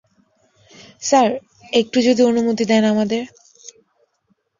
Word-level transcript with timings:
Sir, 1.01 1.29
একটু 1.73 1.97
যদি 2.01 2.21
অনুমতি 2.23 2.63
দেন 2.65 2.83
আমাদের। 2.85 3.23